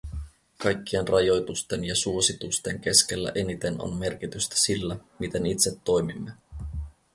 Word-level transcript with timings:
Kaikkien 0.57 1.07
rajoitusten 1.07 1.83
ja 1.85 1.95
suositusten 1.95 2.79
keskellä 2.79 3.31
eniten 3.35 3.81
on 3.81 3.93
merkitystä 3.95 4.55
sillä, 4.57 4.97
miten 5.19 5.45
itse 5.45 5.71
toimimme. 5.83 6.33